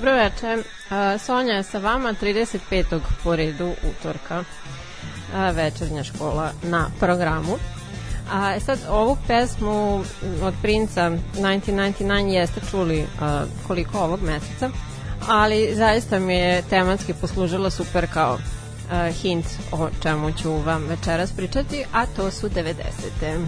[0.00, 0.62] Dobro veče.
[1.18, 3.00] Sonja je sa vama 35.
[3.24, 4.44] po redu utorka.
[5.52, 7.58] Večernja škola na programu.
[8.32, 10.04] A sad ovu pesmu
[10.42, 13.06] od Princa 1999 jeste čuli
[13.66, 14.70] koliko ovog meseca,
[15.28, 18.38] ali zaista mi je tematski poslužila super kao
[19.22, 23.46] hint o čemu ću vam večeras pričati, a to su 90.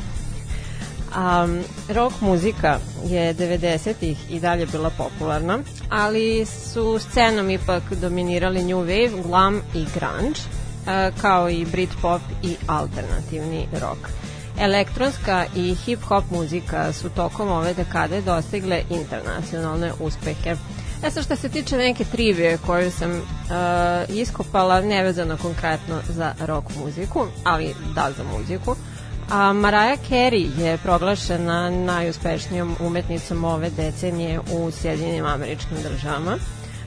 [1.17, 5.59] Um, rock muzika je 90-ih i dalje bila popularna,
[5.91, 12.57] ali su scenom ipak dominirali new wave, glam i grunge, uh, kao i Britpop i
[12.67, 14.09] alternativni rock.
[14.59, 20.57] Elektronska i hip-hop muzika su tokom ove dekade dostigle internacionalne uspehe.
[21.05, 26.67] E sad što se tiče neke trivije koju sam uh, iskopala, nevezano konkretno za rock
[26.85, 28.77] muziku, ali da za muziku,
[29.33, 36.37] A Mariah Carey je proglašena najuspešnijom umetnicom ove decenije u Sjedinjenim američkim državama.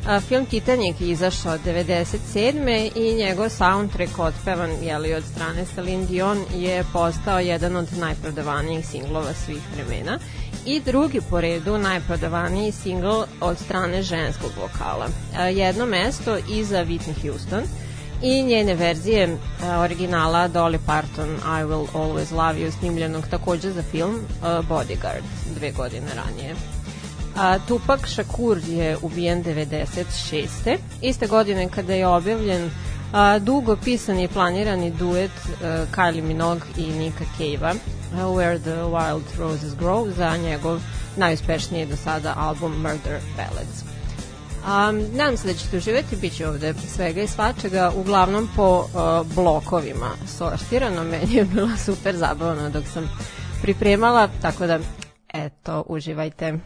[0.08, 2.92] A, film Titanic je izašao 97.
[2.96, 9.34] i njegov soundtrack otpevan jeli, od strane Celine Dion je postao jedan od najprodavanijih singlova
[9.46, 10.20] svih vremena
[10.66, 15.08] i drugi po redu najprodavaniji singl od strane ženskog vokala.
[15.38, 17.64] A, jedno mesto iza Whitney Houston
[18.26, 19.40] i njene verzije uh,
[19.80, 25.24] originala Dolly Parton I Will Always Love You snimljenog takođe za film uh, Bodyguard
[25.56, 26.56] dve godine ranije.
[27.38, 30.78] A, Tupac Shakur je ubijen 96.
[31.02, 32.72] Iste godine kada je objavljen
[33.14, 35.32] a, dugo pisani i planirani duet
[35.64, 37.74] a, Kylie Minogue i Nika Cave-a
[38.16, 40.80] Where the Wild Roses Grow za njegov
[41.18, 43.95] najuspešniji do sada album Murder Ballads.
[44.66, 49.36] Um, nadam se da ćete uživati, bit će ovde svega i svačega, uglavnom po uh,
[49.36, 53.10] blokovima sortirano, meni je bilo super zabavno dok sam
[53.62, 54.80] pripremala, tako da
[55.34, 56.60] eto, uživajte.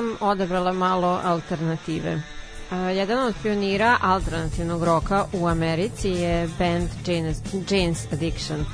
[0.00, 2.22] Sam odabrala malo alternative.
[2.70, 8.64] A, jedan od pionira alternativnog roka u Americi je band Jane's, Jane's Addiction.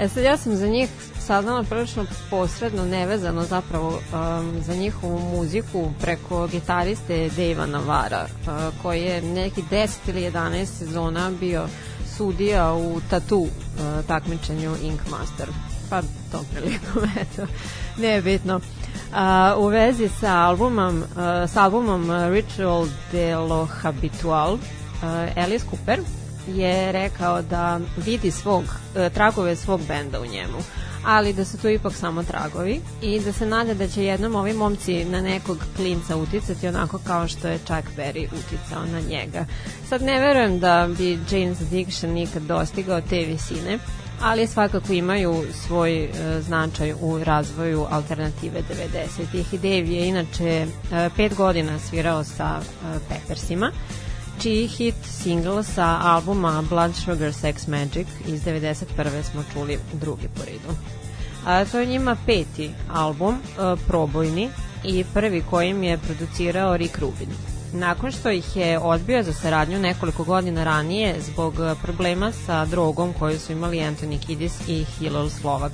[0.00, 0.88] E sad ja sam za njih
[1.20, 9.02] saznala prilično posredno, nevezano zapravo um, za njihovu muziku preko gitariste Dejva Navara, uh, koji
[9.02, 11.68] je neki 10 ili 11 sezona bio
[12.16, 13.48] sudija u tatu uh,
[14.06, 15.48] takmičenju Ink Master.
[15.90, 17.46] Pa tom prilikom, eto,
[17.96, 18.60] nije bitno.
[19.58, 21.04] U vezi sa albumom,
[21.48, 24.58] sa albumom Ritual de lo Habitual,
[25.36, 26.00] Alice Cooper
[26.54, 28.64] je rekao da vidi svog,
[28.96, 30.58] a, tragove svog benda u njemu
[31.04, 34.52] ali da su to ipak samo tragovi i da se nada da će jednom ovi
[34.52, 39.46] momci na nekog klinca uticati onako kao što je Chuck Berry uticao na njega.
[39.88, 43.78] Sad ne verujem da bi Jane's Addiction nikad dostigao te visine,
[44.20, 49.54] ali svakako imaju svoj e, značaj u razvoju alternative 90-ih.
[49.54, 53.72] I Dave je inače e, pet godina svirao sa e, Peppersima,
[54.42, 59.22] čiji hit single sa albuma Blood Sugar Sex Magic iz 91.
[59.30, 60.78] smo čuli drugi po redu.
[61.46, 64.50] A, to je njima peti album, e, probojni,
[64.84, 67.47] i prvi kojim je producirao Rick Rubin.
[67.72, 73.12] Nakon što ih je odbio za saradnju nekoliko godina ranije zbog e, problema sa drogom
[73.18, 75.72] koju su imali Anthony Kiddis i Hillel Slovak,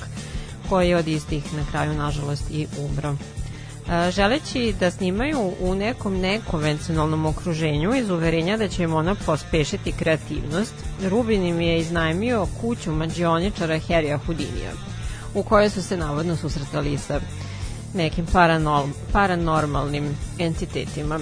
[0.68, 3.14] koji je od istih na kraju nažalost i umro.
[3.14, 9.92] E, želeći da snimaju u nekom nekonvencionalnom okruženju iz uverenja da će im ona pospešiti
[9.92, 10.74] kreativnost,
[11.10, 14.72] Rubin im je iznajmio kuću mađioničara Harrya Houdinija,
[15.34, 17.20] u kojoj su se navodno susretali sa
[17.94, 18.26] nekim
[19.12, 21.20] paranormalnim entitetima.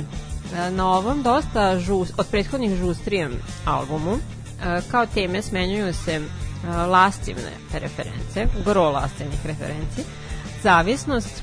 [0.56, 3.32] E, Na ovom dosta žus, od prethodnih žustrijem
[3.64, 6.22] albumu e, kao teme smenjuju se e,
[6.68, 10.02] lastivne reference, gro lastivnih referenci,
[10.62, 11.42] zavisnost,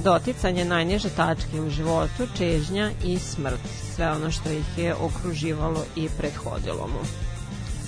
[0.00, 3.60] doticanje najniže tačke u životu, čežnja i smrt,
[3.94, 7.00] sve ono što ih je okruživalo i prethodilo mu.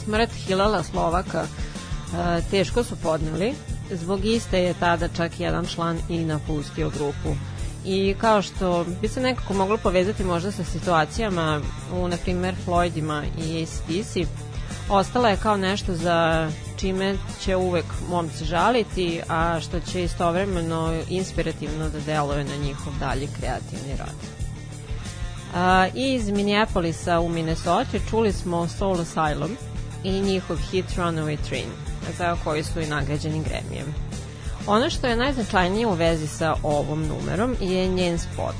[0.04, 1.46] Smrt Hilala Slovaka
[2.50, 3.54] teško su podneli,
[3.90, 7.36] zbog iste je tada čak jedan član i napustio grupu.
[7.86, 11.60] I kao što bi se nekako moglo povezati možda sa situacijama
[11.92, 14.16] u, na primer, Floydima i ACDC,
[14.90, 21.88] ostala je kao nešto za čime će uvek momci žaliti, a što će istovremeno inspirativno
[21.88, 24.16] da deluje na njihov dalji kreativni rad.
[25.54, 29.50] A, iz Minneapolisa u Minnesota čuli smo Soul Asylum
[30.04, 31.68] i njihov hit Runaway Train,
[32.18, 34.05] za koji su i nagrađeni Gremijem.
[34.66, 38.54] Ono što je najznačajnije u vezi sa ovom numerom je njen spot,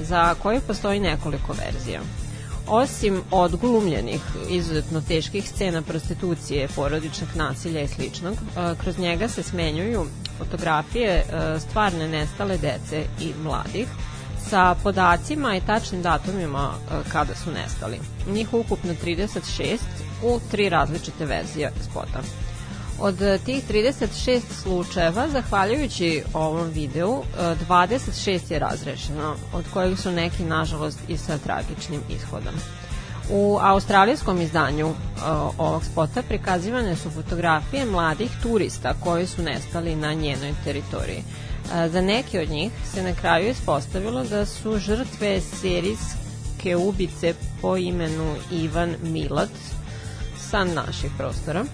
[0.00, 2.00] za koji postoji nekoliko verzija.
[2.66, 4.20] osim odglumljenih
[4.50, 10.06] izuzetno teških scena prostitucije, porodičnog nasilja i sličnog, e, kroz njega se smenjuju
[10.38, 11.24] fotografije e,
[11.60, 13.88] stvarne nestale dece i mladih
[14.50, 18.00] sa podacima i tačnim datumima e, kada su nestali.
[18.32, 19.78] Njih ukupno 36
[20.22, 22.20] u tri različite verzije spota.
[23.02, 27.22] Od tih 36 slučajeva, zahvaljujući ovom videu,
[27.68, 32.54] 26 je razrešeno, od kojih su neki, nažalost, i sa tragičnim ishodom.
[33.30, 34.94] U australijskom izdanju uh,
[35.58, 41.22] ovog spota prikazivane su fotografije mladih turista koji su nestali na njenoj teritoriji.
[41.64, 47.76] Uh, za neke od njih se na kraju ispostavilo da su žrtve serijske ubice po
[47.76, 49.50] imenu Ivan Milat
[50.50, 51.64] sa naših prostora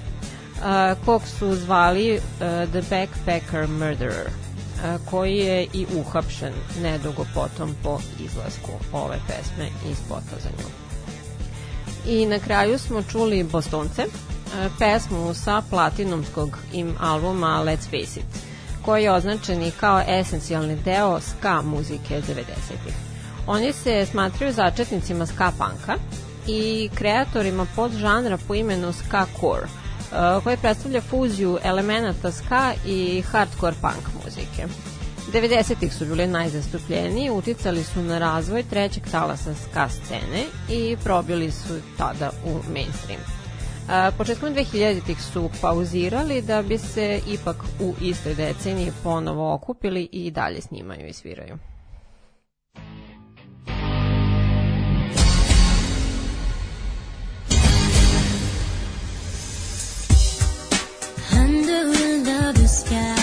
[0.58, 2.20] uh, kog su zvali uh,
[2.70, 9.94] The Backpacker Murderer uh, koji je i uhapšen nedugo potom po izlasku ove pesme i
[9.94, 10.68] spota za nju.
[12.06, 18.26] I na kraju smo čuli Bostonce, uh, pesmu sa platinumskog im albuma Let's Face It,
[18.84, 22.94] koji je označen i kao esencijalni deo ska muzike 90-ih.
[23.46, 25.94] Oni se smatraju začetnicima ska panka
[26.46, 29.66] i kreatorima podžanra po imenu ska core–
[30.44, 34.66] koji predstavlja fuziju elemenata ska i hardcore punk muzike.
[35.32, 41.74] 90-ih su bili najzastupljeniji, uticali su na razvoj trećeg talasa ska scene i probili su
[41.98, 43.20] tada u mainstream.
[43.20, 50.30] Uh, početkom 2000-ih su pauzirali da bi se ipak u istoj deceniji ponovo okupili i
[50.30, 51.58] dalje snimaju i sviraju.
[62.66, 63.15] Sky,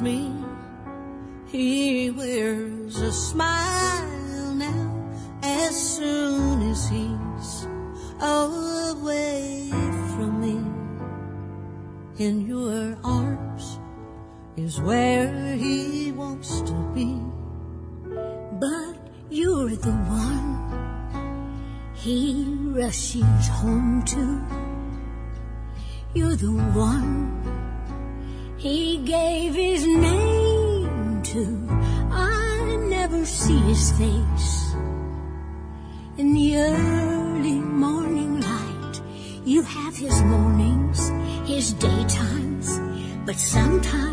[0.00, 0.31] me,
[43.32, 44.11] but sometimes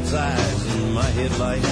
[0.00, 1.66] God's eyes in my headlights.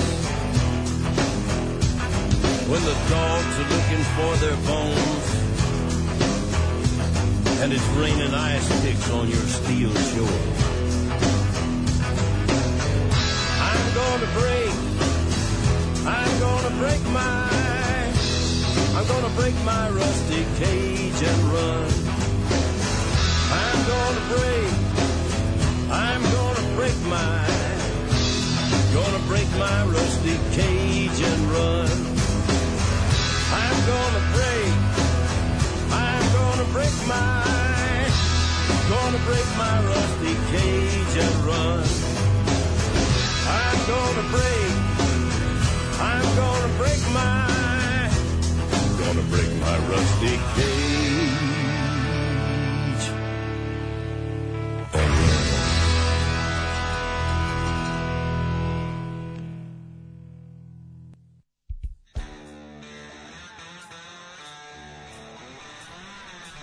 [2.68, 5.26] When the dogs are looking for their bones,
[7.62, 10.42] and it's raining ice picks on your steel shore.
[13.70, 14.74] I'm gonna break,
[16.04, 17.48] I'm gonna break my,
[18.94, 21.90] I'm gonna break my rusty cage and run.
[23.64, 24.72] I'm gonna break,
[25.90, 27.77] I'm gonna break my.
[28.94, 31.90] Gonna break my rusty cage and run.
[33.52, 34.74] I'm gonna break.
[35.92, 37.44] I'm gonna break my.
[38.88, 41.84] Gonna break my rusty cage and run.
[43.60, 44.72] I'm gonna break.
[46.00, 48.10] I'm gonna break my.
[49.00, 51.27] Gonna break my rusty cage.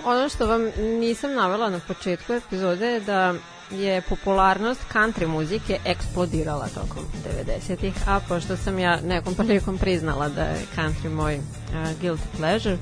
[0.05, 0.61] ono što vam
[0.99, 3.33] nisam navela na početku epizode je da
[3.71, 7.03] je popularnost country muzike eksplodirala tokom
[7.69, 11.41] 90-ih, a pošto sam ja nekom prilikom priznala da je country moj uh,
[12.01, 12.77] guilty pleasure,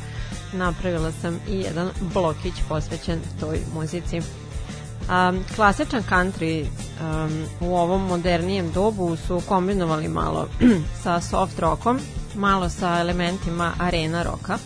[0.54, 4.18] napravila sam i jedan blokić posvećen toj muzici.
[4.18, 10.48] Um, klasičan country um, u ovom modernijem dobu su kombinovali malo
[11.04, 12.00] sa soft rockom,
[12.36, 14.58] malo sa elementima arena roka,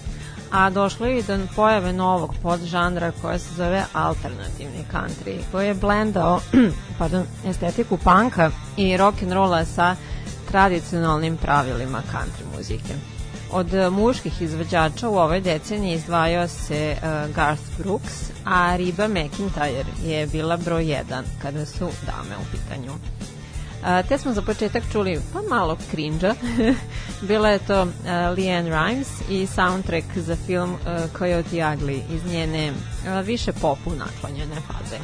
[0.52, 5.74] a došlo je i do pojave novog podžanra koja se zove alternativni country, koji je
[5.74, 6.40] blendao
[7.00, 9.96] pardon, estetiku panka i rock and rolla sa
[10.52, 12.94] tradicionalnim pravilima country muzike.
[13.52, 19.86] Od e, muških izvođača u ovoj deceniji izdvajao se uh, Garth Brooks, a Riba McIntyre
[20.04, 23.17] je bila broj 1 kada su dame u pitanju.
[23.84, 26.32] A, te smo za početak čuli pa malo cringe
[27.28, 27.90] Bila je to uh,
[28.38, 34.56] Leanne Rimes i soundtrack za film uh, Coyote Ugly iz njene uh, više popu naklonjene
[34.56, 34.98] faze.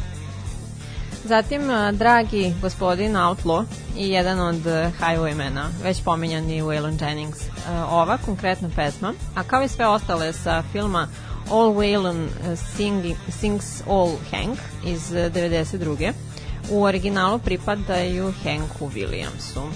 [1.26, 3.66] Zatim, uh, dragi gospodin Outlaw
[3.98, 7.40] i jedan od uh, Highwaymana, već pominjani Waylon Jennings.
[7.42, 11.08] Uh, ova konkretna pesma, a kao i sve ostale sa filma
[11.52, 12.28] All Waylon
[12.76, 13.04] sing,
[13.40, 16.14] Sings All Hank iz uh, 92
[16.72, 19.70] u originalu pripadaju Hanku Williamsu.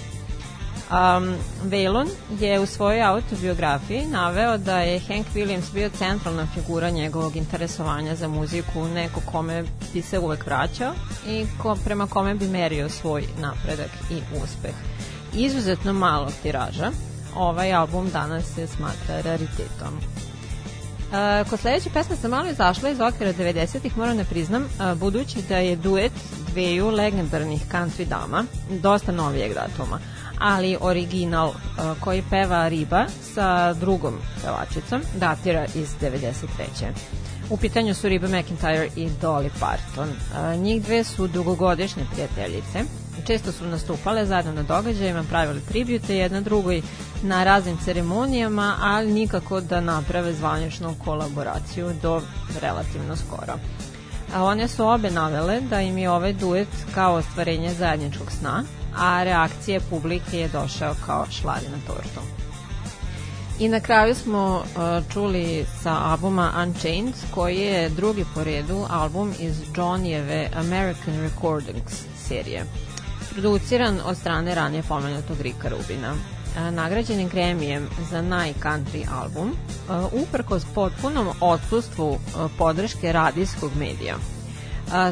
[0.91, 2.07] Um, Waylon
[2.39, 8.27] je u svojoj autobiografiji naveo da je Hank Williams bio centralna figura njegovog interesovanja za
[8.27, 9.63] muziku, neko kome
[9.93, 10.93] bi se uvek vraćao
[11.27, 14.75] i ko, prema kome bi merio svoj napredak i uspeh.
[15.33, 16.91] Izuzetno malog tiraža,
[17.35, 19.99] ovaj album danas se smatra raritetom.
[21.07, 25.41] Uh, kod sledeće pesme sam malo izašla iz okvira 90-ih, moram da priznam, uh, budući
[25.49, 26.11] da je duet
[26.51, 29.99] dveju legendarnih country dama, dosta novijeg datuma,
[30.39, 31.55] ali original uh,
[31.99, 36.27] koji peva Riba sa drugom pevačicom datira iz 93.
[37.49, 40.09] U pitanju su Riba McIntyre i Dolly Parton.
[40.09, 42.83] Uh, njih dve su dugogodišnje prijateljice.
[43.25, 46.81] Često su nastupale zajedno na događajima, pravili tribute jedna drugoj
[47.23, 52.21] na raznim ceremonijama, ali nikako da naprave zvaničnu kolaboraciju do
[52.61, 53.53] relativno skoro.
[54.35, 58.63] A one su obe navele da im je ovaj duet kao ostvarenje zajedničkog sna,
[58.97, 62.37] a reakcije publike je došao kao šlari na tortu.
[63.59, 69.33] I na kraju smo uh, čuli sa albuma Unchained, koji je drugi po redu album
[69.39, 72.65] iz Johnnyjeve American Recordings serije.
[73.37, 76.13] Produciran od strane ranije pomenutog Rika Rubina.
[76.13, 82.19] Uh, nagrađen je Gremijem za naj-country album, uh, uprkos potpunom odsustvu uh,
[82.57, 84.15] podrške radijskog medija.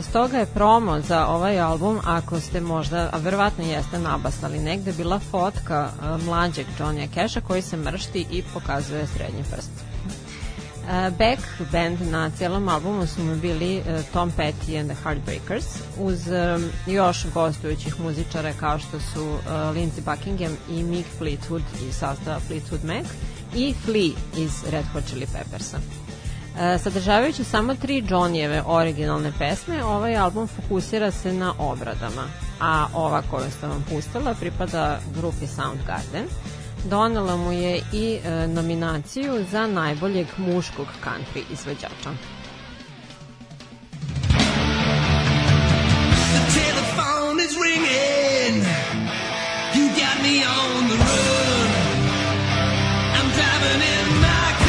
[0.10, 5.20] Stoga je promo za ovaj album, ako ste možda, a verovatno jeste nabasali negde, bila
[5.20, 5.90] fotka
[6.26, 9.85] mlađeg Johnny Casha koji se mršti i pokazuje srednji prst.
[10.86, 15.66] Uh, back band na celom albumu su mu bili uh, Tom Petty and the Heartbreakers
[15.98, 22.40] uz um, još gostujućih muzičara kao što su Lindsey Buckingham i Mick Fleetwood iz sastava
[22.50, 23.06] Fleetwood Mac
[23.56, 25.78] i Flea iz Red Hot Chili Peppersa.
[26.84, 32.24] Sadržavajući samo tri Johnnyjeve originalne pesme, ovaj album fokusira se na obradama,
[32.62, 36.26] a ova koju sam vam pustila pripada grupi Soundgarden.
[36.90, 42.12] Donela mu je i e, nominaciju za najboljeg muškog country izvođača.
[46.34, 48.66] The telephone is ringing.
[49.76, 51.70] You got me on the run.
[53.18, 54.65] I'm driving in my car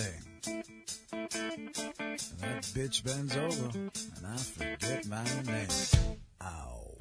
[0.00, 0.22] thing.
[1.12, 5.68] And that bitch bends over, and I forget my name.
[6.42, 6.96] Ow.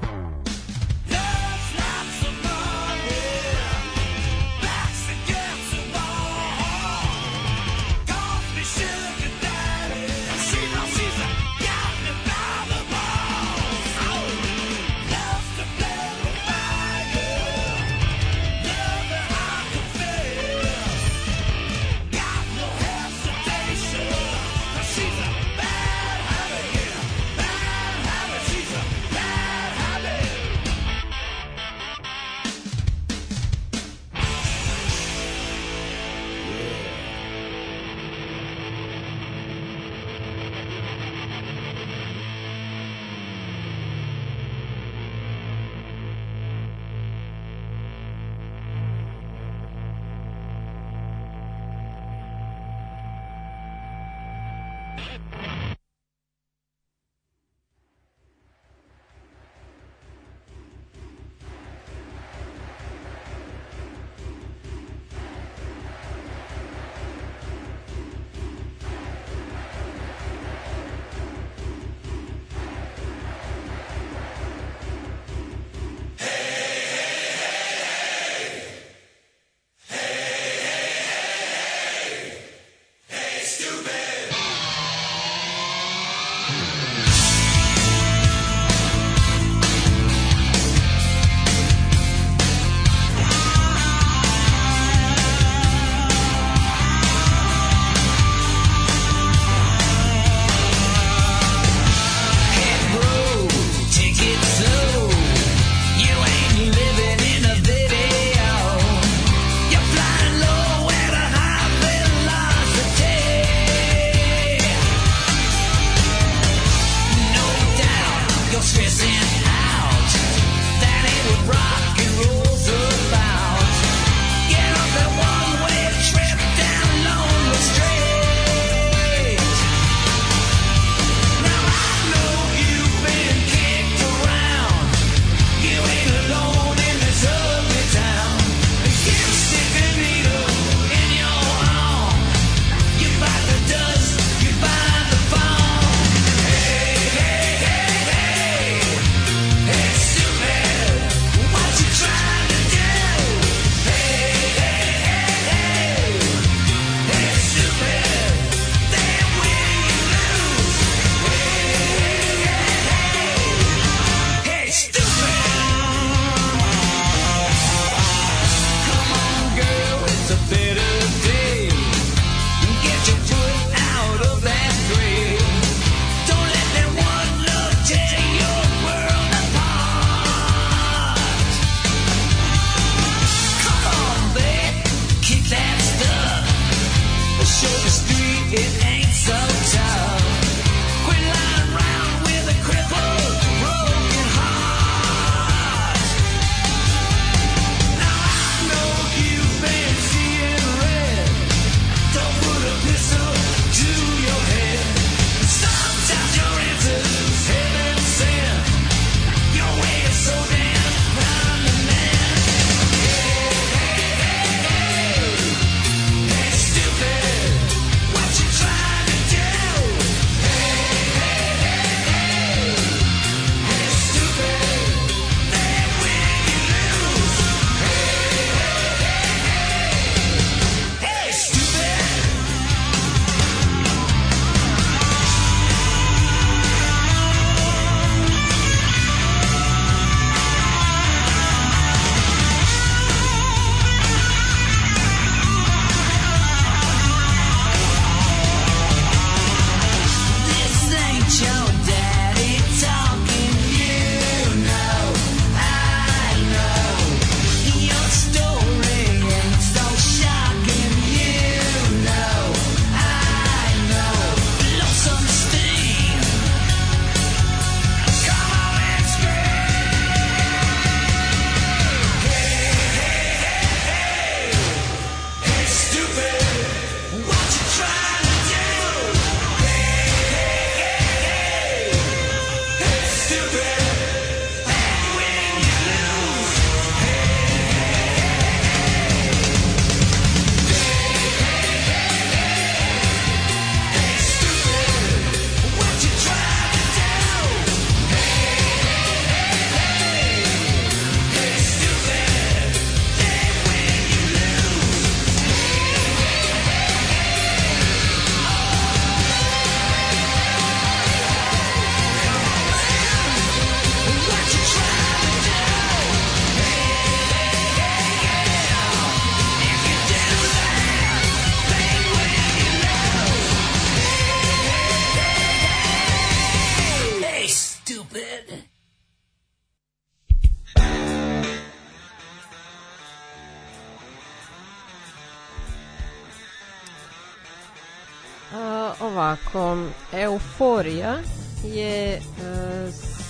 [340.37, 341.17] Euforija
[341.63, 342.19] je e,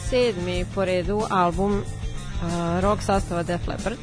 [0.10, 1.84] sedmi po redu album
[2.43, 3.97] a, rock sastava Def Leppard,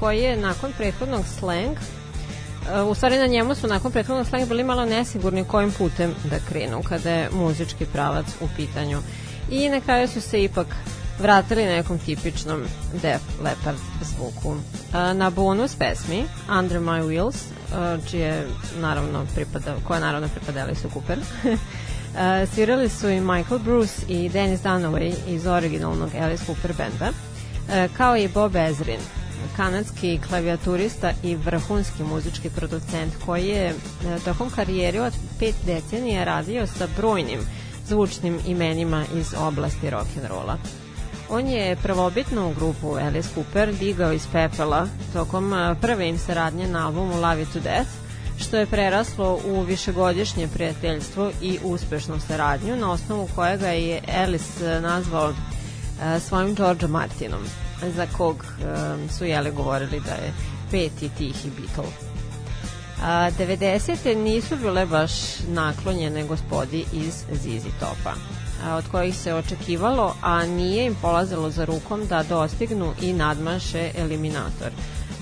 [0.00, 4.64] koji je nakon prethodnog Slang e, u stvari na njemu su nakon prethodnog Slang bili
[4.64, 8.98] malo nesigurni kojim putem da krenu kada je muzički pravac u pitanju.
[9.50, 10.66] I na kraju su se ipak
[11.18, 12.62] vratili nekom tipičnom
[13.02, 14.56] Def Leppard zvuku.
[15.14, 16.24] Na bonus pesmi
[16.58, 17.36] Under My Wheels,
[18.10, 18.46] čije
[18.80, 21.18] naravno pripada, koja naravno pripadali su Cooper,
[22.54, 27.10] svirali su i Michael Bruce i Dennis Dunaway iz originalnog Alice Cooper benda,
[27.70, 29.00] a, kao i Bob Ezrin,
[29.56, 33.74] kanadski klavijaturista i vrhunski muzički producent koji je e,
[34.24, 37.40] tokom karijere od pet decenija radio sa brojnim
[37.86, 40.56] zvučnim imenima iz oblasti rock'n'rolla.
[41.30, 47.20] On je prvobitnu grupu Alice Cooper digao iz pepela tokom prve im saradnje na albumu
[47.20, 47.90] Love It to Death,
[48.40, 54.80] što je preraslo u višegodišnje prijateljstvo i uspešnu saradnju, na osnovu kojega je Alice a,
[54.80, 55.32] nazvao
[56.02, 57.42] a, svojim George Martinom,
[57.96, 60.32] za kog a, su jele govorili da je
[60.70, 61.92] peti tihi Beatle.
[63.02, 64.16] A, 90.
[64.16, 65.12] nisu bile baš
[65.48, 68.14] naklonjene gospodi iz ZZ Topa
[68.64, 73.90] a, od kojih se očekivalo, a nije im polazilo za rukom da dostignu i nadmaše
[73.96, 74.70] eliminator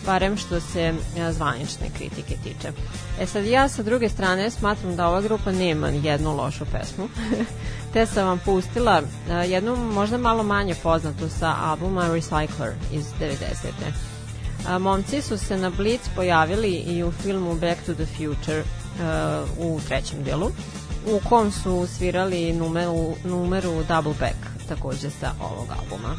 [0.08, 2.72] barem što se a, zvanične kritike tiče.
[3.20, 7.08] E sad ja sa druge strane smatram da ova grupa nema jednu lošu pesmu,
[7.92, 13.36] te sam vam pustila a, jednu možda malo manje poznatu sa albuma Recycler iz 90.
[14.68, 19.58] A, momci su se na Blitz pojavili i u filmu Back to the Future uh,
[19.58, 20.50] u trećem delu,
[21.06, 26.14] u kom su svirali numeru, numeru Double Back, takođe sa ovog albuma.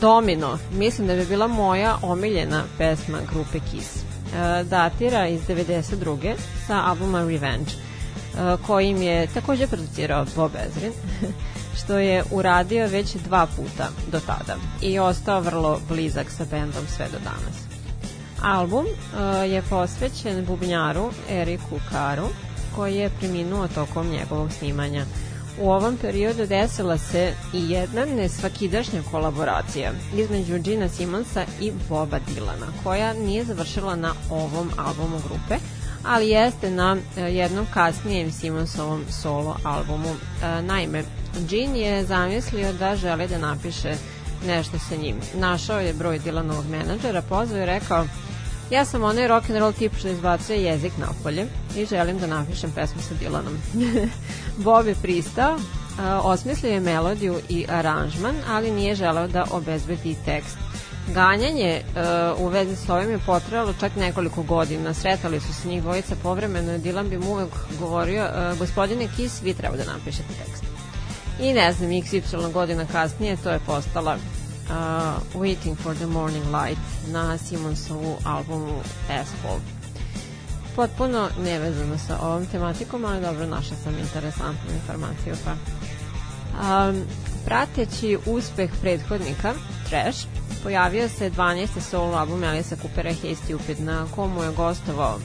[0.00, 3.96] Domino, mislim da bi bila moja omiljena pesma grupe Kiss.
[3.96, 6.34] E, datira iz 92.
[6.66, 10.92] sa albuma Revenge, e, kojim je takođe producirao Bob Ezrin,
[11.78, 17.06] što je uradio već dva puta do tada i ostao vrlo blizak sa bendom sve
[17.12, 17.68] do danas.
[18.42, 22.28] Album uh, je posvećen bubnjaru Eriku Karu,
[22.76, 25.04] koji je preminuo tokom njegovog snimanja.
[25.60, 32.66] U ovom periodu desila se i jedna nesvakidašnja kolaboracija između Gina Simonsa i Boba Dilana,
[32.84, 35.64] koja nije završila na ovom albumu grupe,
[36.04, 40.08] ali jeste na e, jednom kasnijem Simonsovom solo albumu.
[40.08, 41.04] E, Naime,
[41.48, 43.94] Gene je zamislio da želi da napiše
[44.46, 45.16] nešto sa njim.
[45.34, 48.06] Našao je broj Dilanovog menadžera, pozvao i rekao
[48.70, 51.46] Ja sam onaj rock and roll tip što izbacuje jezik napolje
[51.76, 53.56] i želim da napišem pesmu sa Dylanom.
[54.64, 55.58] Bob je pristao,
[56.00, 60.58] a, osmislio je melodiju i aranžman, ali nije želeo da obezbedi tekst.
[61.14, 61.82] Ganjanje
[62.36, 64.94] uh, u vezi s ovim je potrajalo čak nekoliko godina.
[64.94, 69.42] Sretali su se njih dvojica povremeno i Dylan bi mu uvek govorio uh, gospodine Kiss,
[69.42, 70.64] vi treba da napišete tekst.
[71.40, 74.16] I ne znam, XY godina kasnije to je postala
[74.70, 76.78] uh, Waiting for the Morning Light
[77.12, 79.62] na Simonsovu albumu Asphalt.
[80.76, 85.34] Potpuno nevezano sa ovom tematikom, ali dobro, našla sam interesantnu informaciju.
[85.44, 85.52] Pa.
[86.58, 87.02] Um,
[87.44, 89.54] prateći uspeh prethodnika,
[89.88, 90.26] Trash,
[90.62, 91.80] pojavio se 12.
[91.80, 95.18] solo album Alisa Coopera Hasty Cupid na komu je gostovao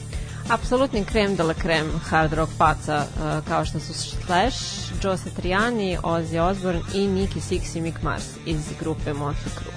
[0.48, 5.98] apsolutni krem de la krem hard rock faca uh, kao što su Slash, Joe Satriani,
[6.02, 9.74] Ozzy Osbourne i Nicky Six i Mick Mars iz grupe Motley Crue.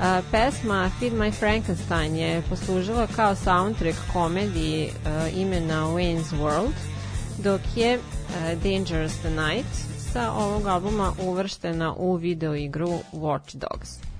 [0.00, 6.74] Uh, pesma Feed My Frankenstein je poslužila kao soundtrack komediji uh, imena Wayne's World,
[7.38, 14.10] dok je uh, Dangerous the Night sa ovog albuma uvrštena u video igru Watch Dogs.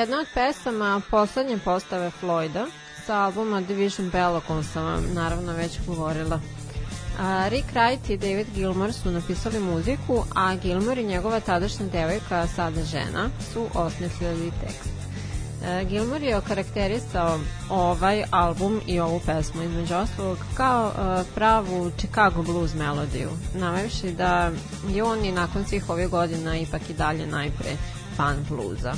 [0.00, 2.66] Jedna od pesama poslednje postave Floyda
[3.06, 6.40] sa albuma Division Bell o sam vam naravno već govorila.
[7.18, 12.46] A, Rick Wright i David Gilmour su napisali muziku, a Gilmour i njegova tadašnja devojka,
[12.46, 14.90] sada žena, su osmislili tekst.
[15.64, 17.38] E, Gilmour je okarakterisao
[17.70, 24.50] ovaj album i ovu pesmu između ostalog kao e, pravu Chicago blues melodiju, navevši da
[24.88, 27.70] je on i nakon svih ovih godina ipak i dalje najpre
[28.16, 28.92] fan bluza.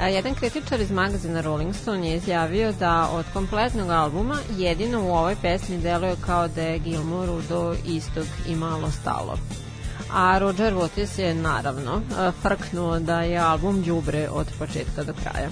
[0.00, 5.14] A, Jedan kritičar iz magazina Rolling Stone je izjavio da od kompletnog albuma jedino u
[5.14, 9.38] ovoj pesmi deluje kao da je Gilmouru do istog i malo stalo.
[10.12, 15.48] A Roger Waters je naravno a, frknuo da je album đubre od početka do kraja.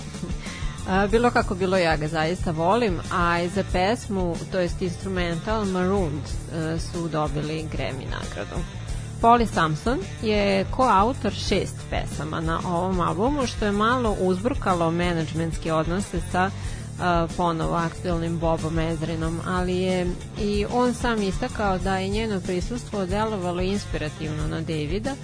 [0.89, 5.65] A, Bilo kako bilo, ja ga zaista volim, a i za pesmu, to jest instrumental
[5.65, 8.80] Marooned, e, su dobili Grammy nagradu.
[9.21, 16.21] Polly Samson je koautor šest pesama na ovom albumu, što je malo uzburkalo menadžmentske odnose
[16.33, 20.07] sa uh, ponovo aktualnim Bobom Ezrinom, ali je
[20.41, 25.15] i on sam istakao da je njeno prisustvo delovalo inspirativno na Davida,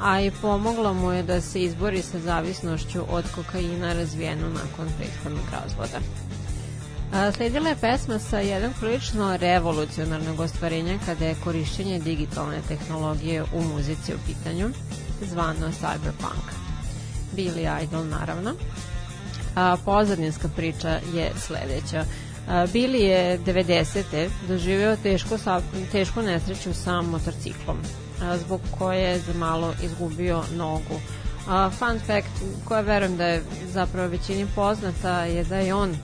[0.00, 5.44] a i pomoglo mu je da se izbori sa zavisnošću od kokaina razvijenu nakon prethodnog
[5.52, 5.98] razvoda.
[7.12, 14.14] Sledila je pesma sa jednog prilično revolucionarnog ostvarenja kada je korišćenje digitalne tehnologije u muzici
[14.14, 14.70] u pitanju,
[15.22, 16.46] zvano Cyberpunk.
[17.36, 18.54] Billy Idol, naravno.
[19.56, 22.04] A, pozadinska priča je sledeća.
[22.48, 24.28] A, Billy je 90.
[24.48, 25.60] doživeo teško, sa,
[25.92, 27.78] tešku nesreću sa motorciklom,
[28.44, 31.00] zbog koje je za malo izgubio nogu.
[31.48, 35.96] A, fun fact, koja verujem da je zapravo većini poznata, je da je on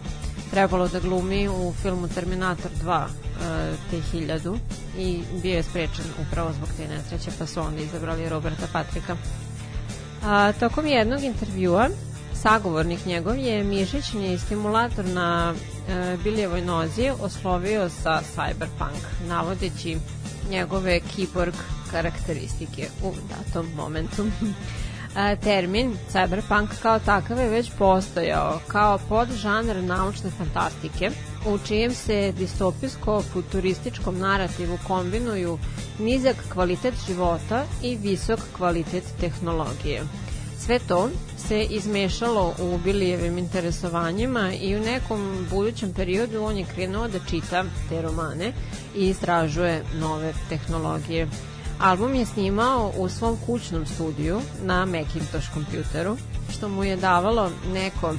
[0.50, 3.10] trebalo da glumi u filmu Terminator 2 uh,
[3.90, 4.58] te hiljadu
[4.98, 9.16] i bio je sprečen upravo zbog te nesreće pa su onda izabrali Roberta Patrika.
[10.24, 11.88] A, tokom jednog intervjua
[12.42, 15.54] sagovornik njegov je mišićni stimulator na
[15.88, 19.98] e, Bilijevoj nozi oslovio sa Cyberpunk, navodeći
[20.50, 21.54] njegove kiborg
[21.90, 24.26] karakteristike u datom momentu.
[25.14, 31.10] A, termin cyberpunk kao takav je već postojao kao podžanr naučne fantastike
[31.46, 35.58] u čijem se distopijsko-futurističkom narativu kombinuju
[35.98, 40.02] nizak kvalitet života i visok kvalitet tehnologije.
[40.58, 41.10] Sve to
[41.48, 47.64] se izmešalo u Bilijevim interesovanjima i u nekom budućem periodu on je krenuo da čita
[47.88, 48.52] te romane
[48.96, 51.28] i istražuje nove tehnologije.
[51.80, 56.16] Album je snimao u svom kućnom studiju na Macintosh kompjuteru,
[56.50, 58.14] što mu je davalo neko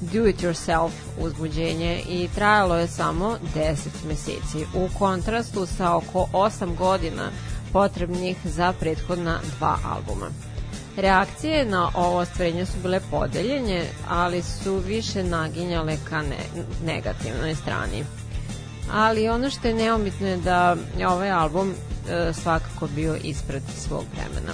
[0.00, 0.90] do-it-yourself
[1.20, 3.76] uzbuđenje i trajalo je samo 10
[4.08, 7.30] meseci, u kontrastu sa oko 8 godina
[7.72, 10.26] potrebnih za prethodna dva albuma.
[10.96, 18.04] Reakcije na ovo ostvarenje su bile podeljenje, ali su više naginjale ka ne, negativnoj strani.
[18.92, 20.76] Ali ono što je neomitno je da
[21.08, 21.74] ovaj album
[22.32, 24.52] svakako bio ispred svog vremena.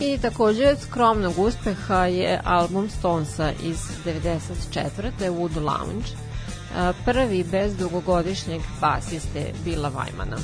[0.00, 5.12] I takođe od skromnog uspeha je album Stonesa iz 94.
[5.20, 10.36] Wood Lounge, e, prvi bez dugogodišnjeg basiste Bila Vajmana.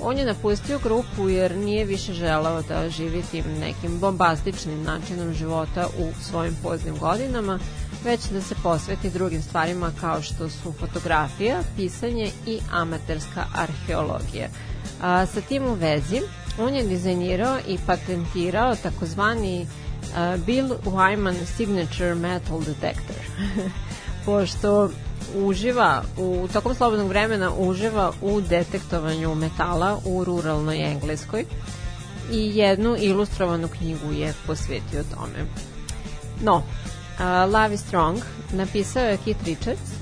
[0.00, 5.86] On je napustio grupu jer nije više želeo da živi tim nekim bombastičnim načinom života
[5.98, 7.58] u svojim poznim godinama,
[8.04, 14.48] već da se posveti drugim stvarima kao što su fotografija, pisanje i amaterska arheologija.
[15.00, 16.20] A, sa tim u vezi,
[16.58, 19.66] on je dizajnirao i patentirao takozvani
[20.46, 23.16] Bill Wyman Signature Metal Detector.
[24.26, 24.90] Pošto
[25.36, 31.44] uživa u tokom slobodnog vremena uživa u detektovanju metala u ruralnoj Engleskoj
[32.32, 35.46] i jednu ilustrovanu knjigu je posvetio tome.
[36.42, 38.18] No, uh, Love is Strong
[38.52, 40.01] napisao je Keith Richards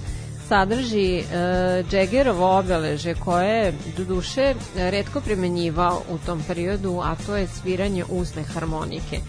[0.51, 7.37] sadrži uh, Jaggerovo obeleže koje je do duše redko primenjivao u tom periodu, a to
[7.37, 9.21] je sviranje usne harmonike.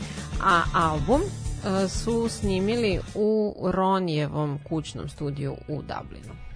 [0.44, 6.51] A album e, su snimili u Ronijevom kućnom studiju u Dublinu.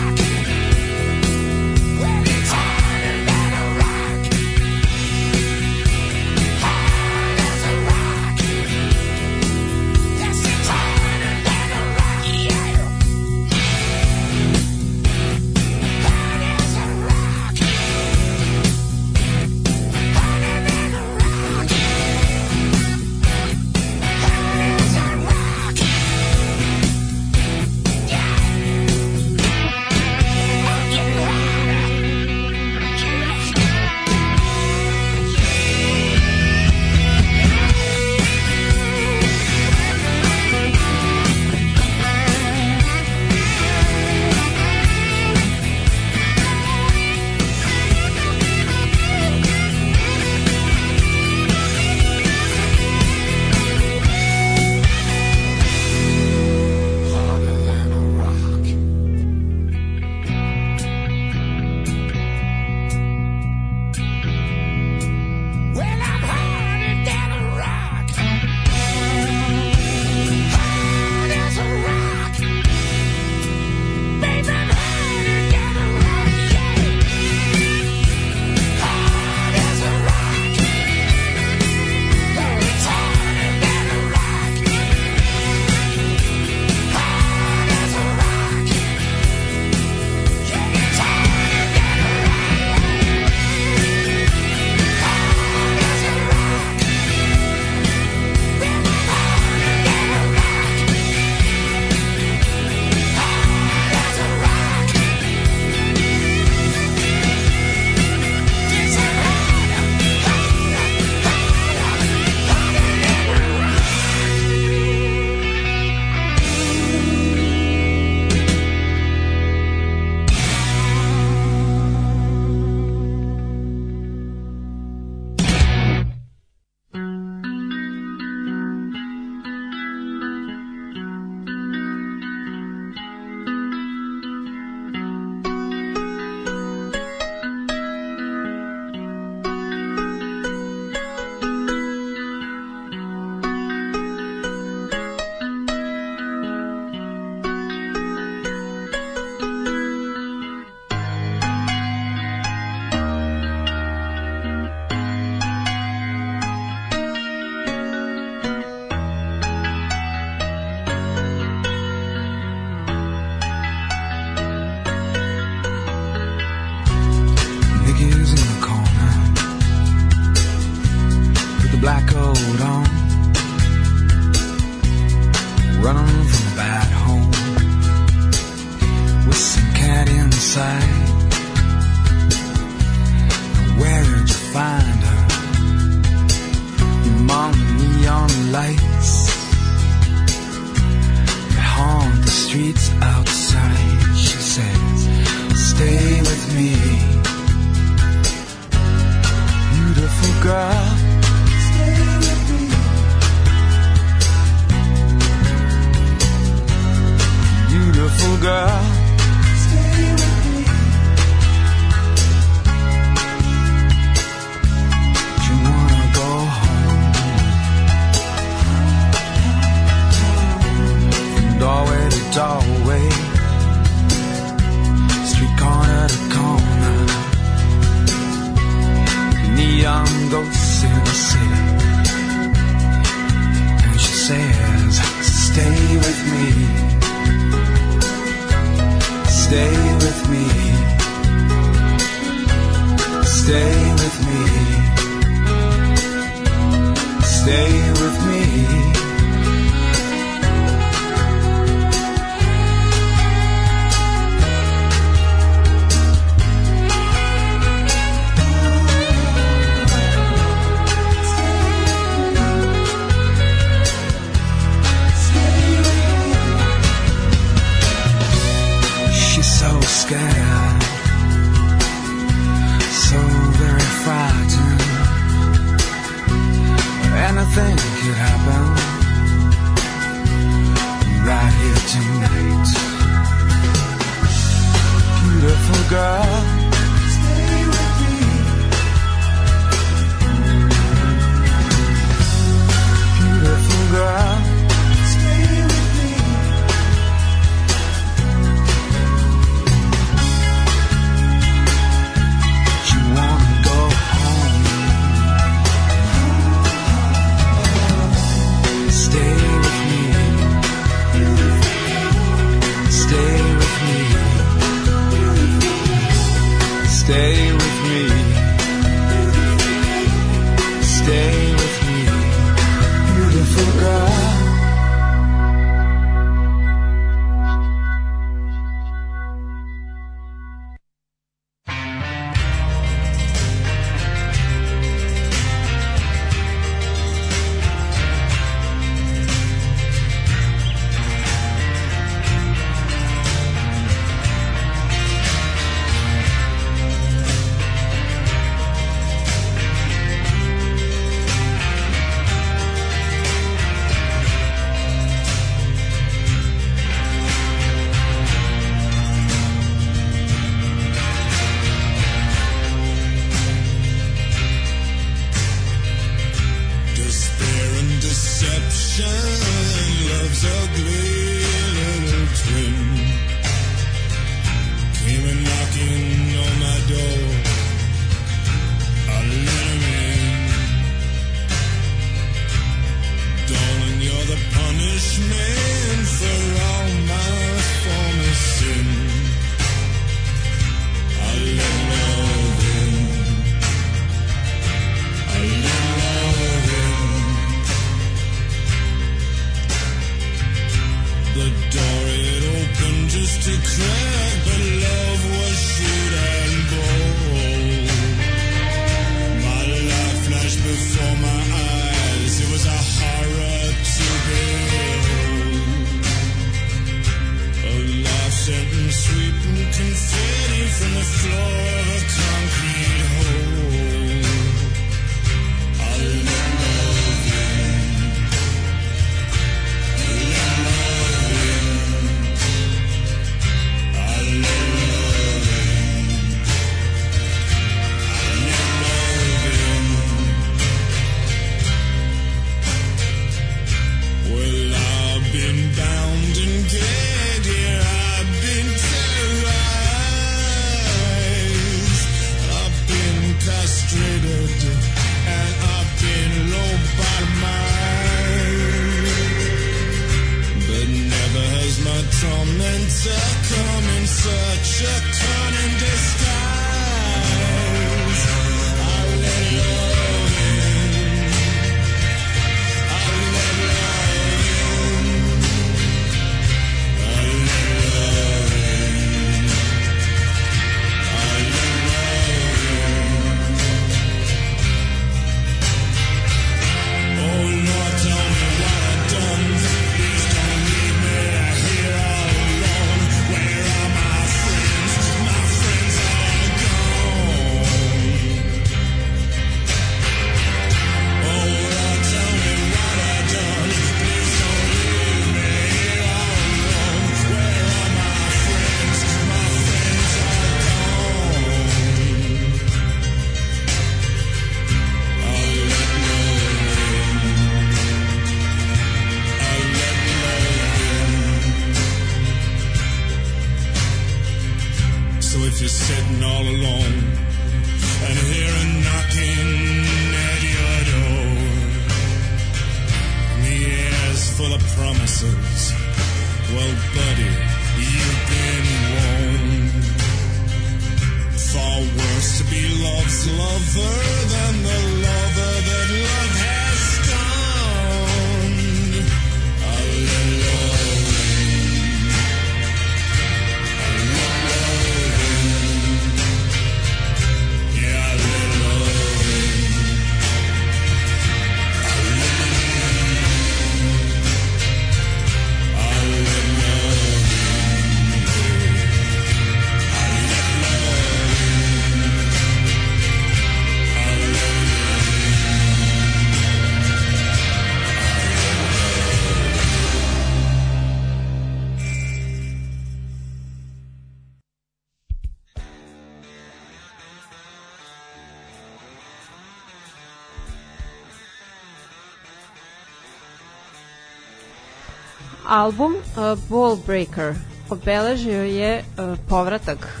[595.62, 597.34] Album uh, Ball Breaker
[597.70, 600.00] obeležio je uh, povratak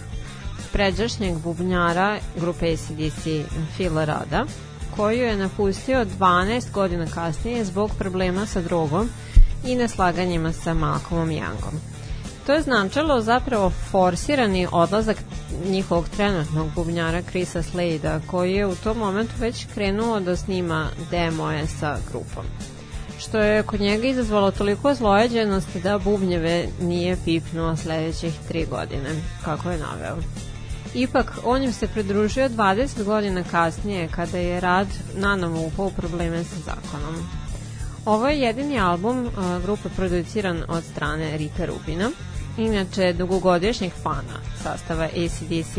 [0.72, 3.26] pređašnjeg bubnjara grupe ACDC
[3.76, 4.44] Phila Rada,
[4.96, 9.08] koju je napustio 12 godina kasnije zbog problema sa drogom
[9.66, 11.76] i neslaganjima sa Malcolmom Youngom.
[12.46, 15.16] To je značilo zapravo forsirani odlazak
[15.66, 21.66] njihovog trenutnog bubnjara Chrisa Slade-a, koji je u tom momentu već krenuo da snima demoje
[21.66, 22.44] sa grupom
[23.22, 29.10] što je kod njega izazvalo toliko zlojeđenosti da bubnjeve nije pipnuo sledećih tri godine,
[29.44, 30.16] kako je naveo.
[30.94, 36.56] Ipak, on im se pridružio 20 godina kasnije kada je rad nanovo upao probleme sa
[36.56, 37.14] zakonom.
[38.04, 42.10] Ovo je jedini album a, grupe produciran od strane Rika Rubina,
[42.58, 45.78] inače dugogodišnjeg fana sastava ACDC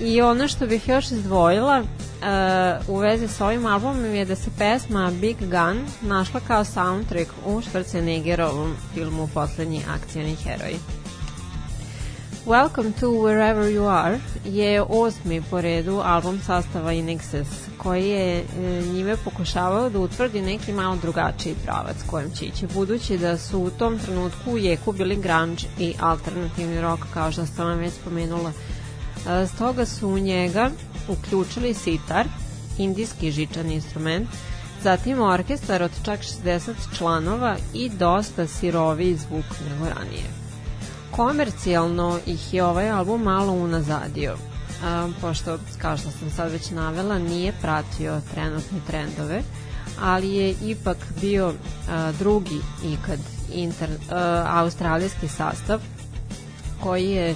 [0.00, 4.50] I ono što bih još izdvojila uh, u vezi s ovim albumom je da se
[4.58, 10.74] pesma Big Gun našla kao soundtrack u Schwarzeneggerovom filmu Poslednji akcijani heroj.
[12.46, 17.46] Welcome to Wherever You Are je osmi po redu album sastava In Excess,
[17.78, 18.44] koji je e,
[18.92, 23.70] njime pokušavao da utvrdi neki malo drugačiji pravac kojem će ići, budući da su u
[23.70, 28.50] tom trenutku u jeku bili grunge i alternativni rock, kao što sam vam već spomenula.
[28.50, 28.81] E,
[29.54, 30.70] Stoga su u njega
[31.08, 32.26] uključili sitar,
[32.78, 34.28] indijski žičan instrument,
[34.82, 40.24] zatim orkestar od čak 60 članova i dosta siroviji zvuk nego ranije.
[41.10, 44.36] Komercijalno ih je ovaj album malo unazadio,
[45.20, 49.42] pošto, kao što sam sad već navela, nije pratio trenutne trendove,
[50.00, 51.52] ali je ipak bio
[52.18, 53.18] drugi ikad
[53.52, 53.90] inter,
[54.46, 55.80] australijski sastav
[56.80, 57.34] koji je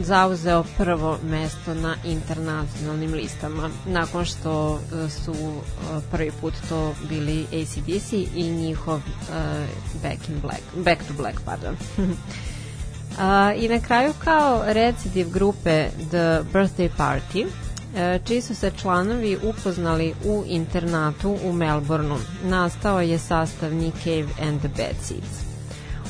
[0.00, 7.42] zauzeo prvo mesto na internacionalnim listama nakon što e, su e, prvi put to bili
[7.42, 9.02] ACDC i njihov e,
[10.02, 11.76] Back in Black Back to Black pardon
[13.56, 17.46] I na kraju kao recidiv grupe The Birthday Party
[17.96, 22.18] e, čiji su se članovi upoznali u internatu u Melbourneu.
[22.44, 25.47] Nastao je sastav Nick Cave and the Bad Seeds.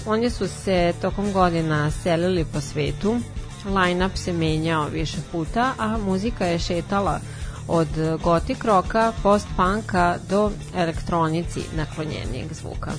[0.08, 3.16] Oni su se tokom godina selili po svetu,
[3.64, 7.20] line-up se menjao više puta, a muzika je šetala
[7.68, 7.88] od
[8.22, 12.92] gotik roka, post-punka do elektronici naklonjenijeg zvuka.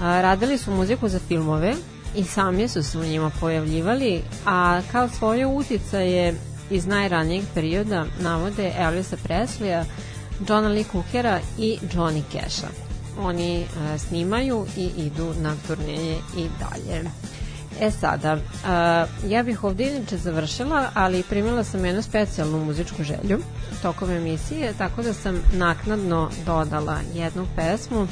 [0.00, 1.74] Radili su muziku za filmove
[2.16, 6.34] i sami su se u njima pojavljivali, a kao svoje uticaje
[6.70, 9.84] iz najranijeg perioda navode Elvisa Presleya,
[10.48, 12.81] Johna Lee Cookera i Johnny Casha.
[13.18, 17.04] Oni e, snimaju i idu na turneje i dalje.
[17.80, 23.38] E sada, a, ja bih ovde inače završila, ali primila sam jednu specijalnu muzičku želju
[23.82, 28.06] tokom emisije, tako da sam naknadno dodala jednu pesmu.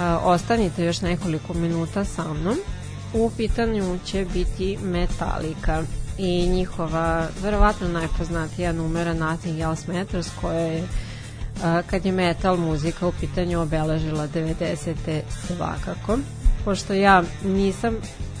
[0.00, 2.56] A, ostanite još nekoliko minuta sa mnom.
[3.14, 5.82] U pitanju će biti Metallica
[6.18, 10.82] i njihova verovatno najpoznatija numera Nothing Else Matters koja je
[11.86, 15.20] kad je metal muzika u pitanju obeležila 90.
[15.46, 16.18] svakako
[16.64, 17.96] pošto ja nisam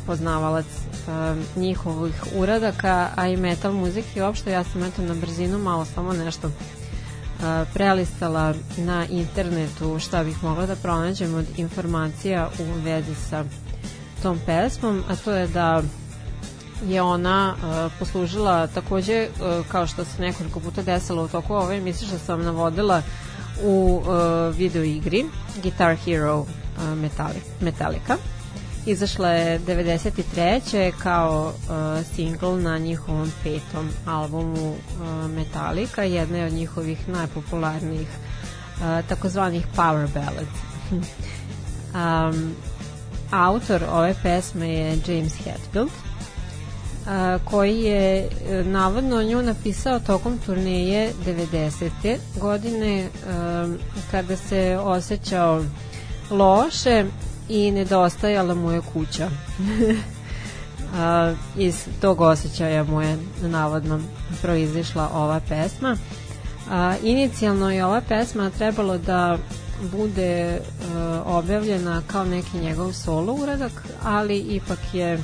[0.06, 0.66] poznavalac
[1.08, 6.12] a, njihovih uradaka, a i metal muzike uopšte, ja sam eto na brzinu malo samo
[6.12, 6.50] nešto
[7.42, 13.44] a, prelistala na internetu šta bih mogla da pronađem od informacija u vezi sa
[14.22, 15.82] tom pesmom, a to je da
[16.86, 21.76] je ona uh, poslužila takođe uh, kao što se nekoliko puta desilo u toku ove
[21.76, 23.02] emisije što sam navodila
[23.62, 25.24] u uh, video igri
[25.62, 26.46] Guitar Hero uh,
[27.60, 28.16] Metallica
[28.86, 30.92] Izašla je 93.
[30.98, 39.06] kao uh, single na njihovom petom albumu uh, Metallica, jedna je od njihovih najpopularnijih uh,
[39.08, 40.58] takozvanih power ballads.
[41.94, 42.54] um,
[43.30, 45.90] autor ove pesme je James Hetfield,
[47.06, 52.16] a, koji je e, navodno nju napisao tokom turneje 90.
[52.40, 53.68] godine a,
[54.10, 55.64] kada se osjećao
[56.30, 57.04] loše
[57.48, 59.30] i nedostajala mu je kuća.
[60.96, 64.00] a, iz tog osjećaja mu je navodno
[64.42, 65.96] proizišla ova pesma.
[66.70, 69.38] A, inicijalno je ova pesma trebalo da
[69.82, 73.72] bude uh, objavljena kao neki njegov solo uradak,
[74.02, 75.18] ali ipak je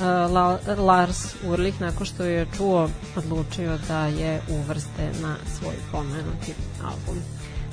[0.00, 6.54] La, Lars Urlich nakon što je čuo odlučio da je uvrste na svoj pomenuti
[6.84, 7.22] album.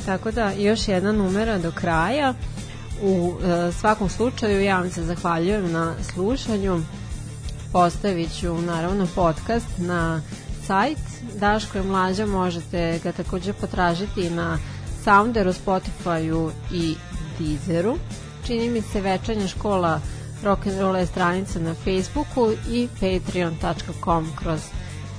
[0.06, 2.34] Tako da još jedna numera do kraja.
[3.02, 6.82] U uh, svakom slučaju ja vam se zahvaljujem na slušanju.
[7.72, 10.22] Postavit ću naravno podcast na
[10.66, 11.00] sajt
[11.40, 14.58] Daško je mlađa, možete ga takođe potražiti na
[15.04, 16.96] Sounderu, Spotifyu i
[17.40, 17.98] Deezeru.
[18.48, 20.02] Čini mi se večernja škola
[20.44, 24.62] rock'n'roll je stranica na Facebooku i patreon.com kroz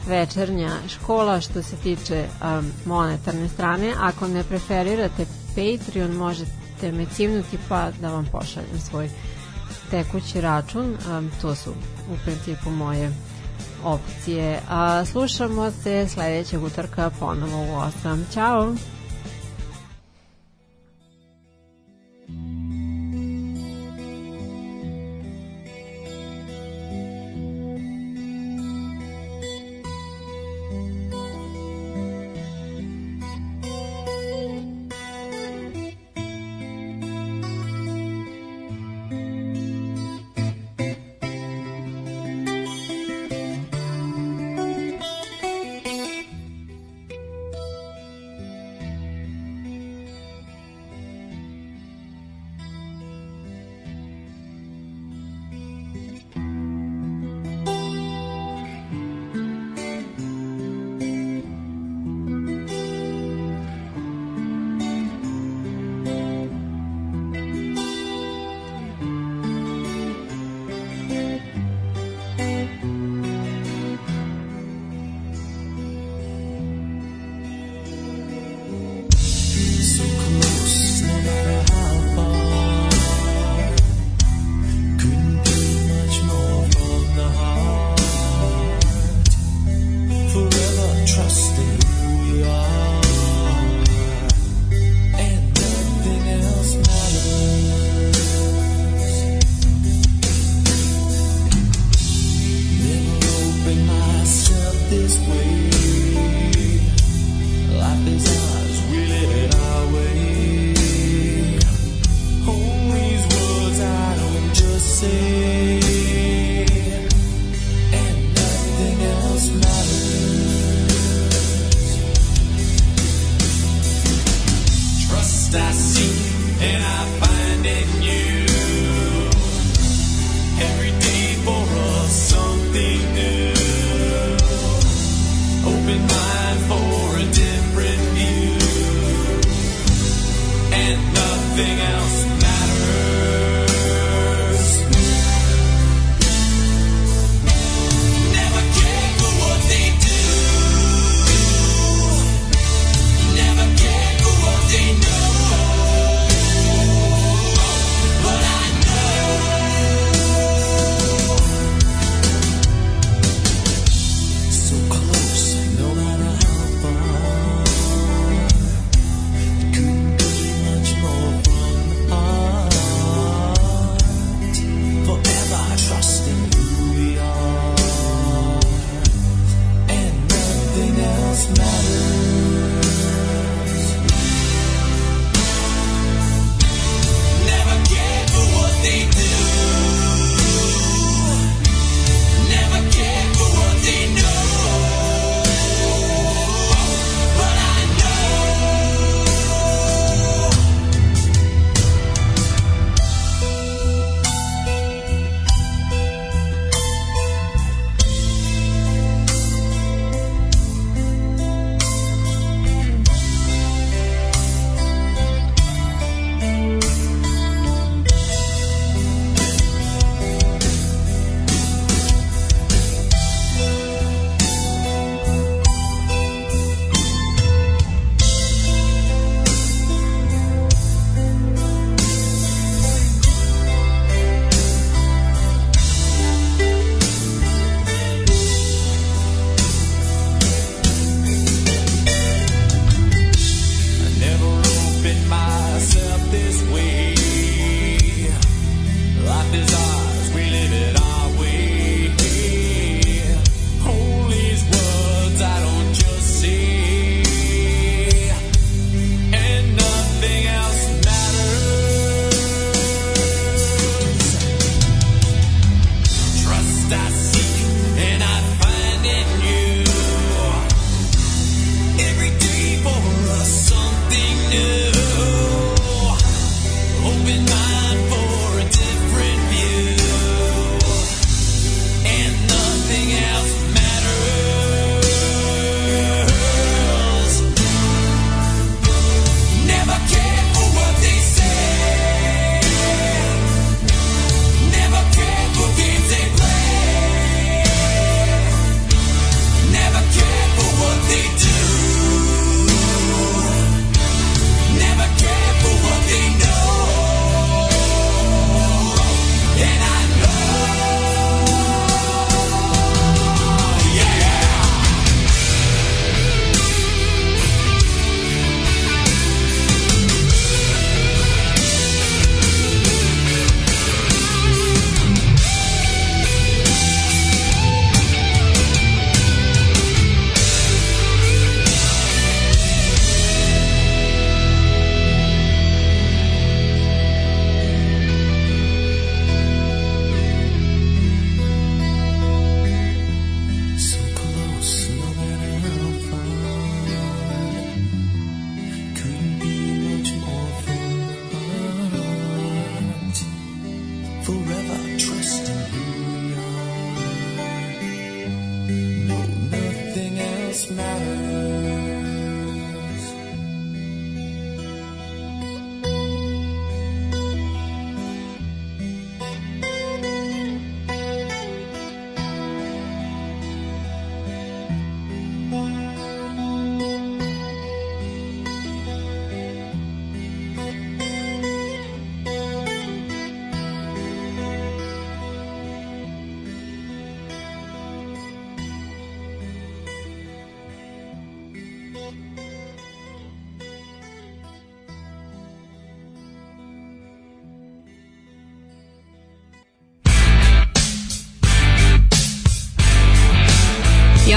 [0.06, 3.94] večernja škola što se tiče um, monetarne strane.
[4.01, 9.10] Ako ne preferirate Patreon, možete me cimnuti pa da vam pošaljem svoj
[9.90, 10.97] tekući račun.
[11.10, 11.70] Um, to su
[12.12, 13.12] u principu moje
[13.84, 14.60] opcije.
[14.68, 18.22] A, slušamo se sledećeg utorka ponovo u 8.
[18.34, 18.74] Ćao!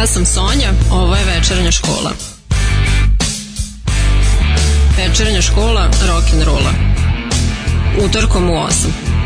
[0.08, 2.12] Sam Sonja, ovo je večernja škola.
[4.98, 6.72] Večernja škola rock'n'rolla.
[8.06, 9.23] Utorkom u 8.